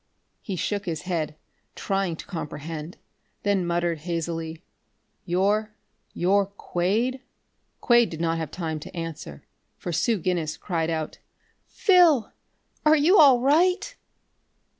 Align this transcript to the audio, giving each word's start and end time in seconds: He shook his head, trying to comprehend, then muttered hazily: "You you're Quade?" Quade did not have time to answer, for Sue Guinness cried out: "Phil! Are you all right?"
He 0.41 0.55
shook 0.55 0.87
his 0.87 1.03
head, 1.03 1.35
trying 1.75 2.15
to 2.15 2.25
comprehend, 2.25 2.97
then 3.43 3.67
muttered 3.67 3.99
hazily: 3.99 4.63
"You 5.25 5.67
you're 6.15 6.47
Quade?" 6.47 7.19
Quade 7.81 8.09
did 8.09 8.19
not 8.19 8.39
have 8.39 8.49
time 8.49 8.79
to 8.79 8.97
answer, 8.97 9.43
for 9.77 9.91
Sue 9.91 10.17
Guinness 10.17 10.57
cried 10.57 10.89
out: 10.89 11.19
"Phil! 11.67 12.31
Are 12.83 12.95
you 12.95 13.19
all 13.19 13.41
right?" 13.41 13.95